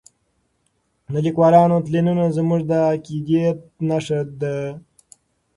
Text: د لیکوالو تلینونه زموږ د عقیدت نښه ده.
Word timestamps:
د 1.11 1.13
لیکوالو 1.25 1.75
تلینونه 1.85 2.25
زموږ 2.37 2.61
د 2.71 2.71
عقیدت 2.91 3.57
نښه 3.87 4.19
ده. 4.41 4.57